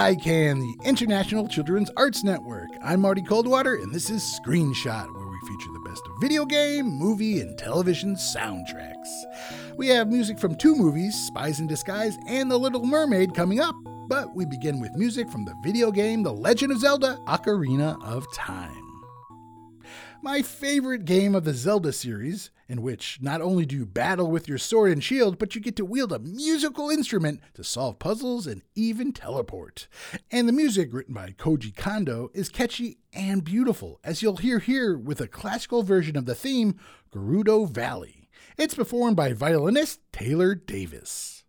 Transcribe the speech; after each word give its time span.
ICANN, 0.00 0.60
the 0.60 0.88
International 0.88 1.46
Children's 1.46 1.90
Arts 1.94 2.24
Network. 2.24 2.70
I'm 2.82 3.02
Marty 3.02 3.20
Coldwater, 3.20 3.74
and 3.74 3.94
this 3.94 4.08
is 4.08 4.22
Screenshot, 4.22 5.14
where 5.14 5.26
we 5.26 5.38
feature 5.46 5.70
the 5.74 5.80
best 5.86 6.00
of 6.06 6.18
video 6.18 6.46
game, 6.46 6.86
movie, 6.86 7.42
and 7.42 7.58
television 7.58 8.14
soundtracks. 8.14 9.08
We 9.76 9.88
have 9.88 10.08
music 10.08 10.38
from 10.38 10.54
two 10.54 10.74
movies, 10.74 11.14
Spies 11.14 11.60
in 11.60 11.66
Disguise 11.66 12.16
and 12.26 12.50
The 12.50 12.56
Little 12.56 12.86
Mermaid, 12.86 13.34
coming 13.34 13.60
up, 13.60 13.76
but 14.08 14.34
we 14.34 14.46
begin 14.46 14.80
with 14.80 14.96
music 14.96 15.28
from 15.28 15.44
the 15.44 15.54
video 15.62 15.90
game 15.90 16.22
The 16.22 16.32
Legend 16.32 16.72
of 16.72 16.78
Zelda 16.78 17.18
Ocarina 17.26 18.02
of 18.02 18.24
Time 18.32 18.89
my 20.22 20.42
favorite 20.42 21.04
game 21.04 21.34
of 21.34 21.44
the 21.44 21.54
Zelda 21.54 21.92
series, 21.92 22.50
in 22.68 22.82
which 22.82 23.18
not 23.20 23.40
only 23.40 23.66
do 23.66 23.76
you 23.76 23.86
battle 23.86 24.30
with 24.30 24.48
your 24.48 24.58
sword 24.58 24.92
and 24.92 25.02
shield, 25.02 25.38
but 25.38 25.54
you 25.54 25.60
get 25.60 25.76
to 25.76 25.84
wield 25.84 26.12
a 26.12 26.18
musical 26.18 26.90
instrument 26.90 27.40
to 27.54 27.64
solve 27.64 27.98
puzzles 27.98 28.46
and 28.46 28.62
even 28.74 29.12
teleport. 29.12 29.88
And 30.30 30.48
the 30.48 30.52
music, 30.52 30.92
written 30.92 31.14
by 31.14 31.30
Koji 31.30 31.74
Kondo, 31.74 32.30
is 32.34 32.48
catchy 32.48 32.98
and 33.12 33.42
beautiful, 33.42 33.98
as 34.04 34.22
you'll 34.22 34.36
hear 34.36 34.58
here 34.58 34.96
with 34.96 35.20
a 35.20 35.28
classical 35.28 35.82
version 35.82 36.16
of 36.16 36.26
the 36.26 36.34
theme, 36.34 36.78
Gerudo 37.12 37.68
Valley. 37.68 38.28
It's 38.56 38.74
performed 38.74 39.16
by 39.16 39.32
violinist 39.32 40.00
Taylor 40.12 40.54
Davis. 40.54 41.44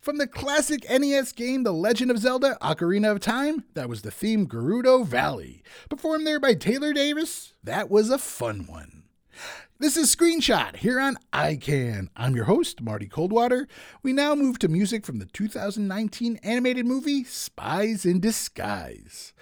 From 0.00 0.18
the 0.18 0.28
classic 0.28 0.88
NES 0.88 1.32
game 1.32 1.64
The 1.64 1.72
Legend 1.72 2.12
of 2.12 2.18
Zelda 2.18 2.56
Ocarina 2.62 3.10
of 3.10 3.20
Time, 3.20 3.64
that 3.74 3.88
was 3.88 4.02
the 4.02 4.12
theme 4.12 4.46
Gerudo 4.46 5.04
Valley. 5.04 5.62
Performed 5.90 6.24
there 6.24 6.38
by 6.38 6.54
Taylor 6.54 6.92
Davis, 6.92 7.54
that 7.64 7.90
was 7.90 8.08
a 8.08 8.16
fun 8.16 8.66
one. 8.68 9.02
This 9.80 9.96
is 9.96 10.14
Screenshot 10.14 10.76
here 10.76 11.00
on 11.00 11.16
ICANN. 11.32 12.08
I'm 12.16 12.36
your 12.36 12.44
host, 12.44 12.80
Marty 12.80 13.08
Coldwater. 13.08 13.66
We 14.02 14.12
now 14.12 14.36
move 14.36 14.60
to 14.60 14.68
music 14.68 15.04
from 15.04 15.18
the 15.18 15.26
2019 15.26 16.38
animated 16.44 16.86
movie 16.86 17.24
Spies 17.24 18.06
in 18.06 18.20
Disguise. 18.20 19.32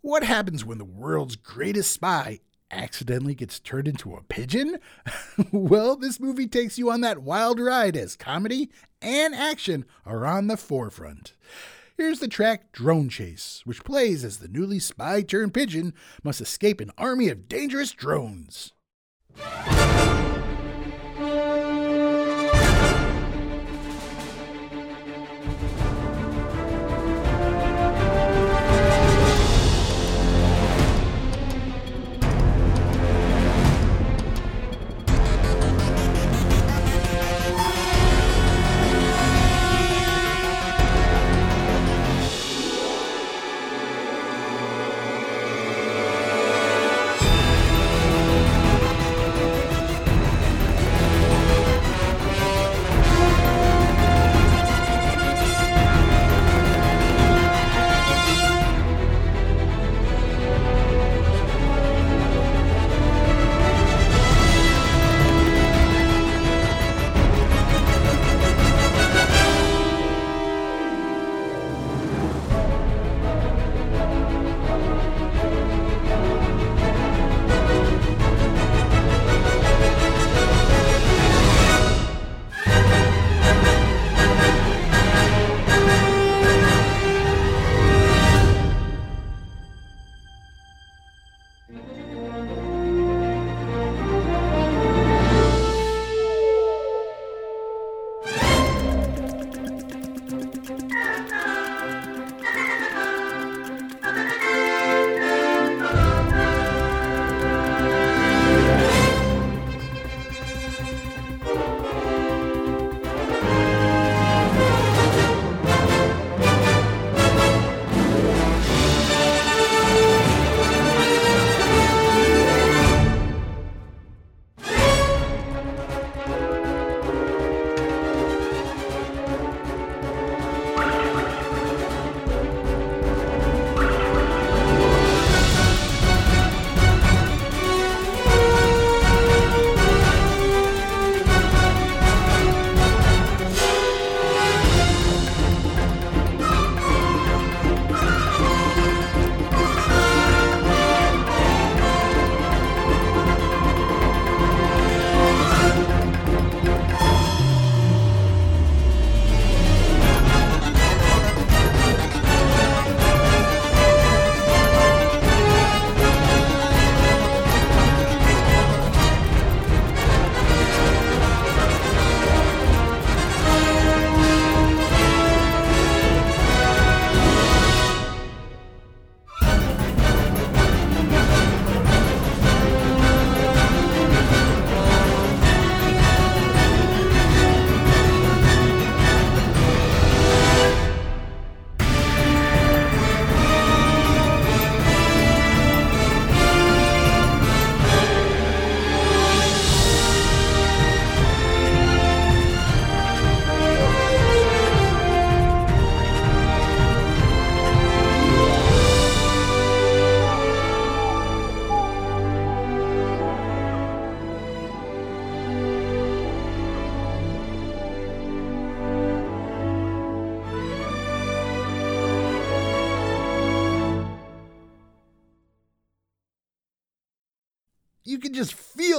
What 0.00 0.24
happens 0.24 0.64
when 0.64 0.78
the 0.78 0.84
world's 0.84 1.36
greatest 1.36 1.92
spy 1.92 2.40
accidentally 2.72 3.34
gets 3.34 3.60
turned 3.60 3.86
into 3.86 4.14
a 4.14 4.22
pigeon? 4.22 4.78
well, 5.52 5.94
this 5.94 6.18
movie 6.18 6.48
takes 6.48 6.78
you 6.78 6.90
on 6.90 7.00
that 7.02 7.22
wild 7.22 7.60
ride 7.60 7.96
as 7.96 8.16
comedy 8.16 8.70
and 9.02 9.34
action 9.34 9.84
are 10.04 10.26
on 10.26 10.46
the 10.46 10.56
forefront. 10.56 11.34
Here's 11.96 12.20
the 12.20 12.28
track 12.28 12.72
Drone 12.72 13.08
Chase, 13.08 13.62
which 13.64 13.84
plays 13.84 14.24
as 14.24 14.38
the 14.38 14.48
newly 14.48 14.78
spy 14.78 15.22
turned 15.22 15.52
pigeon 15.52 15.92
must 16.22 16.40
escape 16.40 16.80
an 16.80 16.90
army 16.96 17.28
of 17.28 17.48
dangerous 17.48 17.92
drones. 17.92 18.72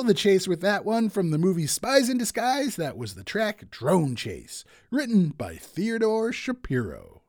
Feel 0.01 0.07
the 0.07 0.13
chase 0.15 0.47
with 0.47 0.61
that 0.61 0.83
one 0.83 1.09
from 1.09 1.29
the 1.29 1.37
movie 1.37 1.67
Spies 1.67 2.09
in 2.09 2.17
Disguise. 2.17 2.75
That 2.75 2.97
was 2.97 3.13
the 3.13 3.23
track 3.23 3.69
Drone 3.69 4.15
Chase, 4.15 4.65
written 4.89 5.29
by 5.29 5.57
Theodore 5.57 6.33
Shapiro. 6.33 7.21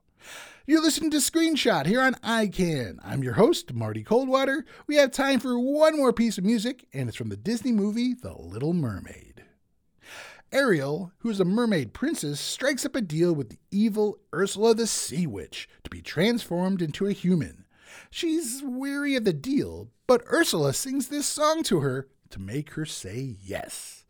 You're 0.65 0.81
listening 0.81 1.11
to 1.11 1.17
Screenshot 1.17 1.85
here 1.85 2.01
on 2.01 2.15
iCan. 2.15 2.97
I'm 3.03 3.21
your 3.21 3.33
host, 3.33 3.75
Marty 3.75 4.01
Coldwater. 4.01 4.65
We 4.87 4.95
have 4.95 5.11
time 5.11 5.39
for 5.39 5.59
one 5.59 5.95
more 5.95 6.11
piece 6.11 6.39
of 6.39 6.45
music, 6.45 6.87
and 6.91 7.07
it's 7.07 7.15
from 7.15 7.29
the 7.29 7.37
Disney 7.37 7.71
movie 7.71 8.15
The 8.15 8.33
Little 8.33 8.73
Mermaid. 8.73 9.43
Ariel, 10.51 11.11
who 11.19 11.29
is 11.29 11.39
a 11.39 11.45
mermaid 11.45 11.93
princess, 11.93 12.39
strikes 12.39 12.87
up 12.87 12.95
a 12.95 13.01
deal 13.01 13.33
with 13.33 13.49
the 13.49 13.59
evil 13.69 14.17
Ursula 14.33 14.73
the 14.73 14.87
Sea 14.87 15.27
Witch 15.27 15.69
to 15.83 15.91
be 15.91 16.01
transformed 16.01 16.81
into 16.81 17.05
a 17.05 17.13
human. 17.13 17.65
She's 18.09 18.63
weary 18.65 19.15
of 19.15 19.25
the 19.25 19.33
deal, 19.33 19.91
but 20.07 20.23
Ursula 20.31 20.73
sings 20.73 21.09
this 21.09 21.27
song 21.27 21.61
to 21.65 21.81
her 21.81 22.07
to 22.33 22.41
make 22.41 22.71
her 22.71 22.83
say 22.83 23.35
yes. 23.43 24.05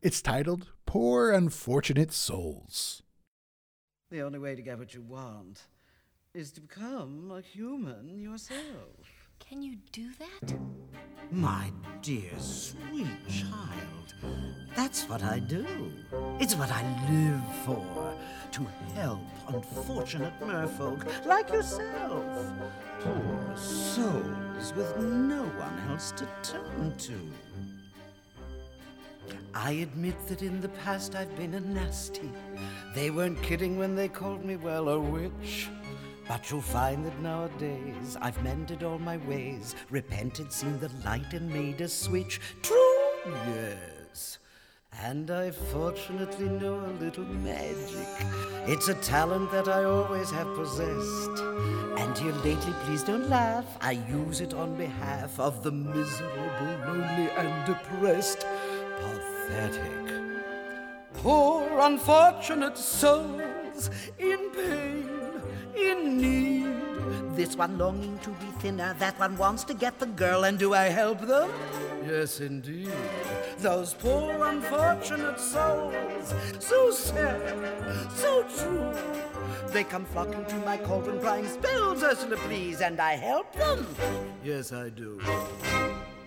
It's 0.00 0.22
titled 0.22 0.68
Poor 0.86 1.30
Unfortunate 1.30 2.10
Souls. 2.10 3.02
The 4.10 4.22
only 4.22 4.38
way 4.38 4.54
to 4.54 4.62
get 4.62 4.78
what 4.78 4.94
you 4.94 5.02
want 5.02 5.64
is 6.32 6.52
to 6.52 6.62
become 6.62 7.30
a 7.30 7.42
human 7.42 8.18
yourself. 8.18 9.15
Can 9.38 9.62
you 9.62 9.76
do 9.92 10.10
that? 10.18 10.54
My 11.30 11.70
dear, 12.02 12.30
sweet 12.38 13.06
child, 13.28 14.14
that's 14.74 15.08
what 15.08 15.22
I 15.22 15.38
do. 15.38 15.66
It's 16.40 16.54
what 16.54 16.70
I 16.70 16.82
live 17.10 17.42
for 17.64 18.14
to 18.52 18.66
help 18.94 19.20
unfortunate 19.48 20.32
merfolk 20.40 21.06
like 21.26 21.50
yourself. 21.52 22.46
Poor 23.00 23.56
souls 23.56 24.72
with 24.74 24.96
no 24.98 25.42
one 25.44 25.90
else 25.90 26.12
to 26.12 26.26
turn 26.42 26.94
to. 26.98 27.18
I 29.54 29.72
admit 29.72 30.14
that 30.28 30.42
in 30.42 30.60
the 30.60 30.68
past 30.68 31.14
I've 31.14 31.34
been 31.36 31.54
a 31.54 31.60
nasty. 31.60 32.30
They 32.94 33.10
weren't 33.10 33.42
kidding 33.42 33.78
when 33.78 33.94
they 33.94 34.08
called 34.08 34.44
me, 34.44 34.56
well, 34.56 34.88
a 34.88 35.00
witch. 35.00 35.68
But 36.28 36.50
you'll 36.50 36.60
find 36.60 37.04
that 37.04 37.18
nowadays 37.20 38.16
I've 38.20 38.42
mended 38.42 38.82
all 38.82 38.98
my 38.98 39.16
ways, 39.18 39.76
repented, 39.90 40.52
seen 40.52 40.78
the 40.80 40.90
light, 41.04 41.32
and 41.32 41.48
made 41.48 41.80
a 41.80 41.88
switch. 41.88 42.40
True, 42.62 43.12
yes. 43.46 44.38
And 45.02 45.30
I 45.30 45.50
fortunately 45.50 46.48
know 46.48 46.80
a 46.80 46.92
little 46.98 47.24
magic. 47.24 48.08
It's 48.66 48.88
a 48.88 48.94
talent 48.94 49.52
that 49.52 49.68
I 49.68 49.84
always 49.84 50.30
have 50.30 50.52
possessed. 50.56 51.42
And 51.98 52.18
here 52.18 52.32
lately, 52.32 52.72
please 52.84 53.04
don't 53.04 53.28
laugh, 53.28 53.66
I 53.80 53.92
use 53.92 54.40
it 54.40 54.52
on 54.52 54.76
behalf 54.76 55.38
of 55.38 55.62
the 55.62 55.70
miserable, 55.70 56.78
lonely, 56.86 57.30
and 57.36 57.66
depressed. 57.66 58.46
Pathetic. 59.00 60.06
Poor 61.14 61.78
unfortunate 61.80 62.76
souls 62.76 63.90
in 64.18 64.50
pain 64.50 65.05
in 65.76 66.18
need. 66.18 67.36
This 67.36 67.54
one 67.56 67.76
longing 67.76 68.18
to 68.20 68.30
be 68.30 68.46
thinner, 68.60 68.94
that 68.98 69.18
one 69.18 69.36
wants 69.36 69.62
to 69.64 69.74
get 69.74 69.98
the 69.98 70.06
girl, 70.06 70.44
and 70.44 70.58
do 70.58 70.72
I 70.72 70.84
help 70.84 71.20
them? 71.20 71.50
Yes, 72.06 72.40
indeed. 72.40 72.92
Those 73.58 73.92
poor 73.92 74.46
unfortunate 74.46 75.38
souls, 75.38 76.34
so 76.58 76.90
sad, 76.90 78.10
so 78.14 78.44
true. 78.56 78.94
They 79.72 79.84
come 79.84 80.06
flocking 80.06 80.46
to 80.46 80.56
my 80.56 80.78
cauldron, 80.78 81.20
crying, 81.20 81.46
Spells, 81.46 82.02
Ursula, 82.02 82.36
please, 82.36 82.80
and 82.80 83.00
I 83.00 83.16
help 83.16 83.52
them. 83.52 83.86
Yes, 84.42 84.72
I 84.72 84.88
do. 84.88 85.20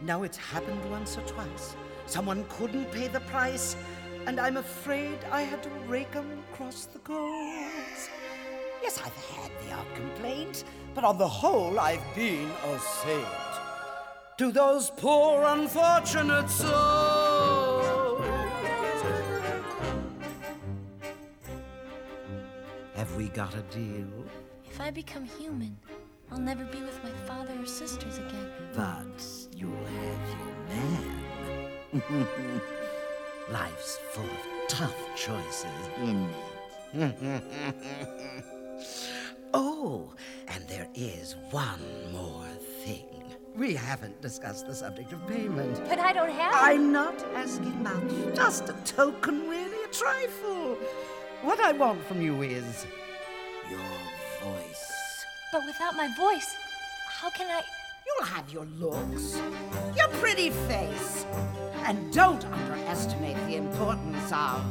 Now 0.02 0.24
it's 0.24 0.38
happened 0.38 0.84
once 0.92 1.18
or 1.18 1.22
twice. 1.22 1.76
Someone 2.06 2.46
couldn't 2.50 2.92
pay 2.92 3.08
the 3.08 3.22
price, 3.22 3.76
and 4.28 4.40
I'm 4.40 4.58
afraid 4.58 5.18
I 5.32 5.42
had 5.42 5.64
to 5.64 5.70
rake 5.88 6.16
'em 6.16 6.44
across 6.52 6.86
the 6.86 7.00
coals. 7.00 7.79
Yes, 8.82 9.00
I've 9.00 9.16
had 9.36 9.52
the 9.66 9.74
odd 9.74 9.86
complaint, 9.96 10.64
but 10.96 11.04
on 11.04 11.18
the 11.18 11.28
whole, 11.28 11.80
I've 11.80 12.04
been 12.16 12.50
a 12.66 12.80
saint. 12.80 13.26
To 14.38 14.52
those 14.52 14.90
poor 14.92 15.44
unfortunate 15.44 16.50
souls. 16.50 18.26
Have 22.96 23.16
we 23.16 23.28
got 23.30 23.54
a 23.56 23.62
deal? 23.64 24.08
If 24.66 24.80
I 24.80 24.92
become 24.92 25.26
human, 25.26 25.78
I'll 26.32 26.40
never 26.40 26.64
be 26.66 26.82
with 26.82 27.04
my 27.04 27.12
father 27.28 27.54
or 27.60 27.66
sisters 27.66 28.18
again. 28.18 28.50
But 28.76 29.24
you'll 29.56 29.72
have 29.76 30.20
your 30.40 30.56
man. 30.70 32.62
Life's 33.52 33.98
full 34.12 34.26
of 34.26 34.68
tough 34.68 34.96
choices, 35.16 35.66
isn't 36.02 36.30
it? 36.94 37.44
Oh, 39.54 40.14
and 40.48 40.68
there 40.68 40.88
is 40.96 41.36
one 41.52 41.82
more 42.12 42.46
thing. 42.84 43.06
We 43.56 43.74
haven't 43.74 44.22
discussed 44.22 44.68
the 44.68 44.76
subject 44.76 45.12
of 45.12 45.28
payment. 45.28 45.82
But 45.88 46.00
I 46.00 46.14
don't 46.14 46.32
have. 46.32 46.54
I'm 46.56 46.92
not 46.92 47.22
asking 47.36 47.84
much. 47.84 48.36
Just 48.36 48.70
a 48.70 48.74
token, 48.86 49.50
really, 49.50 49.84
a 49.84 49.88
trifle. 49.88 50.78
What 51.42 51.60
I 51.60 51.72
want 51.72 52.04
from 52.06 52.22
you 52.22 52.42
is 52.42 52.86
your 53.70 53.80
voice. 54.42 55.26
But 55.52 55.66
without 55.66 55.96
my 55.96 56.08
voice, 56.16 56.56
how 57.20 57.30
can 57.30 57.50
I? 57.50 57.62
You'll 58.06 58.28
have 58.28 58.50
your 58.52 58.66
looks, 58.66 59.40
your 59.96 60.08
pretty 60.20 60.50
face. 60.50 61.26
And 61.90 62.14
don't 62.14 62.46
underestimate 62.46 63.36
the 63.48 63.56
importance 63.56 64.32
of 64.32 64.62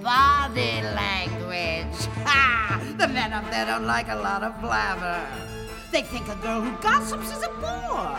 body 0.00 0.80
language. 0.94 2.06
Ha! 2.22 2.80
The 2.96 3.08
men 3.08 3.32
up 3.32 3.50
there 3.50 3.66
don't 3.66 3.84
like 3.84 4.06
a 4.06 4.14
lot 4.14 4.44
of 4.44 4.60
blabber. 4.60 5.26
They 5.90 6.02
think 6.02 6.28
a 6.28 6.36
girl 6.36 6.60
who 6.60 6.70
gossips 6.80 7.32
is 7.32 7.42
a 7.42 7.48
bore. 7.48 8.16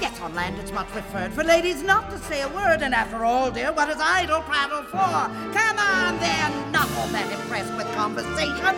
Yet 0.00 0.22
on 0.22 0.36
land 0.36 0.56
it's 0.60 0.70
much 0.70 0.86
preferred 0.90 1.32
for 1.32 1.42
ladies 1.42 1.82
not 1.82 2.08
to 2.12 2.18
say 2.18 2.42
a 2.42 2.48
word. 2.50 2.80
And 2.80 2.94
after 2.94 3.24
all, 3.24 3.50
dear, 3.50 3.72
what 3.72 3.88
is 3.88 3.96
idle 3.98 4.42
prattle 4.42 4.84
for? 4.84 5.26
Come 5.58 5.76
on, 5.76 6.16
they're 6.20 6.70
not 6.70 6.88
all 6.98 7.08
that 7.08 7.28
impressed 7.32 7.74
with 7.76 7.92
conversation. 7.96 8.76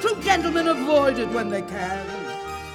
True 0.00 0.20
gentlemen 0.20 0.66
avoid 0.66 1.20
it 1.20 1.28
when 1.28 1.48
they 1.48 1.62
can. 1.62 2.17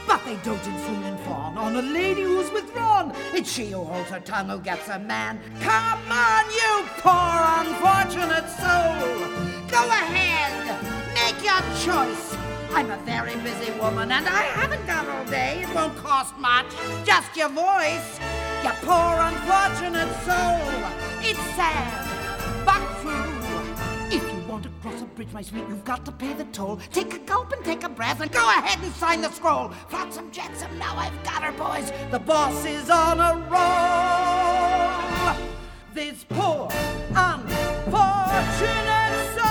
But 0.07 0.23
they 0.25 0.35
don't 0.43 0.65
enfool 0.65 1.03
and 1.03 1.19
fawn 1.21 1.57
on 1.57 1.75
a 1.75 1.81
lady 1.81 2.23
who's 2.23 2.51
withdrawn. 2.51 3.13
It's 3.33 3.51
she 3.51 3.71
who 3.71 3.83
holds 3.83 4.09
her 4.09 4.19
tongue 4.19 4.49
who 4.49 4.59
gets 4.59 4.87
a 4.89 4.99
man. 4.99 5.39
Come 5.61 6.11
on, 6.11 6.45
you 6.51 6.85
poor 6.99 7.37
unfortunate 7.61 8.49
soul. 8.49 9.53
Go 9.69 9.83
ahead, 9.87 10.51
make 11.13 11.43
your 11.43 11.61
choice. 11.85 12.35
I'm 12.75 12.89
a 12.89 12.97
very 13.05 13.35
busy 13.37 13.71
woman 13.79 14.11
and 14.11 14.27
I 14.27 14.43
haven't 14.43 14.85
got 14.87 15.07
all 15.07 15.25
day. 15.25 15.61
It 15.61 15.75
won't 15.75 15.95
cost 15.97 16.35
much, 16.37 16.65
just 17.05 17.35
your 17.37 17.49
voice. 17.49 18.19
You 18.63 18.71
poor 18.81 19.13
unfortunate 19.29 20.09
soul. 20.25 20.59
It's 21.21 21.39
sad, 21.55 22.02
bridge, 25.15 25.31
my 25.31 25.41
sweet, 25.41 25.63
you've 25.69 25.85
got 25.85 26.05
to 26.05 26.11
pay 26.11 26.33
the 26.33 26.45
toll. 26.45 26.79
Take 26.91 27.13
a 27.13 27.19
gulp 27.19 27.51
and 27.51 27.63
take 27.63 27.83
a 27.83 27.89
breath 27.89 28.19
and 28.21 28.31
go 28.31 28.39
ahead 28.39 28.83
and 28.83 28.91
sign 28.95 29.21
the 29.21 29.29
scroll. 29.29 29.69
Flotsam 29.89 30.31
jetsam, 30.31 30.77
now 30.79 30.95
I've 30.97 31.23
got 31.23 31.43
her, 31.43 31.51
boys. 31.51 31.91
The 32.11 32.19
boss 32.19 32.65
is 32.65 32.89
on 32.89 33.19
a 33.19 33.35
roll. 33.49 35.35
This 35.93 36.23
poor, 36.27 36.67
unfortunate 37.15 37.93
soul. 39.35 39.43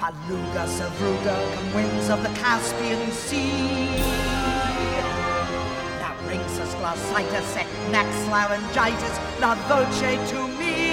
Aluga, 0.00 0.66
Sevruga, 0.66 1.54
come 1.54 1.74
winds 1.74 2.08
of 2.08 2.22
the 2.22 2.30
Caspian 2.40 3.10
Sea. 3.12 4.21
Glossitis, 6.82 7.54
neck 7.92 8.08
laryngitis, 8.28 9.16
la 9.38 9.54
dolce 9.68 10.18
to 10.32 10.48
me. 10.58 10.91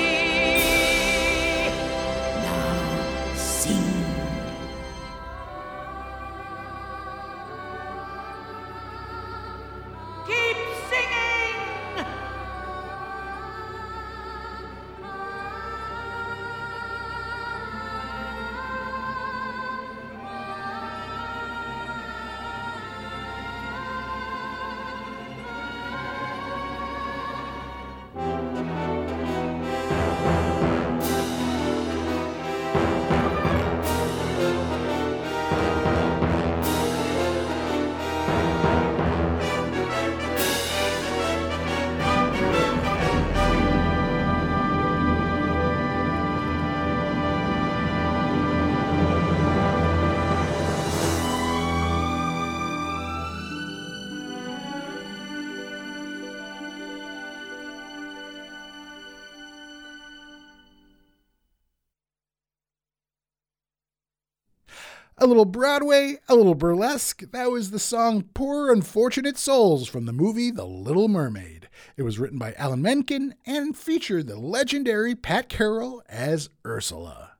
A 65.21 65.27
little 65.27 65.43
Broadway, 65.43 66.15
a 66.29 66.35
little 66.35 66.55
burlesque. 66.55 67.29
That 67.31 67.51
was 67.51 67.71
the 67.71 67.79
song 67.79 68.23
Poor 68.33 68.71
Unfortunate 68.71 69.37
Souls 69.37 69.85
from 69.85 70.05
the 70.05 70.13
movie 70.13 70.49
The 70.49 70.63
Little 70.63 71.09
Mermaid. 71.09 71.67
It 71.97 72.03
was 72.03 72.17
written 72.17 72.39
by 72.39 72.53
Alan 72.53 72.81
Menken 72.81 73.35
and 73.45 73.75
featured 73.75 74.27
the 74.27 74.37
legendary 74.37 75.15
Pat 75.15 75.49
Carroll 75.49 76.01
as 76.07 76.49
Ursula. 76.65 77.31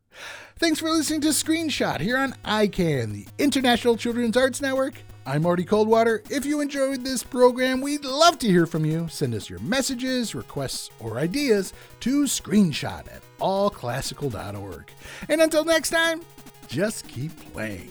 Thanks 0.57 0.81
for 0.81 0.89
listening 0.89 1.21
to 1.21 1.29
Screenshot 1.29 2.01
here 2.01 2.17
on 2.17 2.33
ICANN, 2.43 3.13
the 3.13 3.27
International 3.41 3.95
Children's 3.95 4.35
Arts 4.35 4.59
Network. 4.59 4.95
I'm 5.25 5.43
Marty 5.43 5.63
Coldwater. 5.63 6.21
If 6.29 6.45
you 6.45 6.59
enjoyed 6.59 7.05
this 7.05 7.23
program, 7.23 7.79
we'd 7.79 8.03
love 8.03 8.39
to 8.39 8.47
hear 8.47 8.65
from 8.65 8.83
you. 8.83 9.07
Send 9.09 9.33
us 9.33 9.49
your 9.49 9.59
messages, 9.59 10.35
requests, 10.35 10.89
or 10.99 11.17
ideas 11.17 11.71
to 12.01 12.23
screenshot 12.23 13.07
at 13.07 13.21
allclassical.org. 13.39 14.91
And 15.29 15.39
until 15.39 15.63
next 15.63 15.91
time, 15.91 16.21
just 16.69 17.07
keep 17.07 17.31
playing. 17.51 17.89